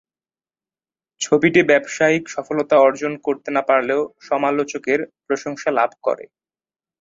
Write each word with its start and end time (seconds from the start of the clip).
ছবিটি 1.21 1.61
ব্যবসায়িক 1.63 2.23
সফলতা 2.27 2.75
অর্জন 2.79 3.13
করতে 3.25 3.49
না 3.51 3.61
পারলেও 3.69 4.01
সমালোচকের 4.27 4.99
প্রশংসা 5.25 5.69
লাভ 5.79 5.91
করে। 6.03 6.25